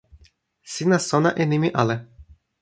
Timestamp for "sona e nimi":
1.09-1.69